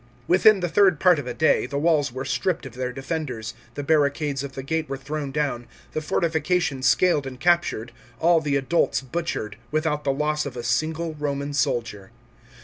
Within 0.27 0.61
the 0.61 0.67
third 0.67 0.99
part 0.99 1.19
of 1.19 1.27
a 1.27 1.33
day, 1.35 1.67
the 1.67 1.77
walls 1.77 2.11
were 2.11 2.25
stripped 2.25 2.65
of 2.65 2.73
their 2.73 2.91
defenders, 2.91 3.53
the 3.75 3.83
barricades 3.83 4.43
of 4.43 4.53
the 4.53 4.63
gate 4.63 4.89
were 4.89 4.97
thrown 4.97 5.31
down, 5.31 5.67
the 5.91 6.01
fortifications 6.01 6.87
scaled 6.87 7.27
and 7.27 7.39
captured, 7.39 7.91
all 8.19 8.41
the 8.41 8.55
adults 8.55 9.01
butchered, 9.01 9.57
without 9.69 10.03
the 10.03 10.11
loss 10.11 10.43
of 10.47 10.57
a 10.57 10.63
single 10.63 11.13
Roman 11.13 11.53
soldier. 11.53 12.09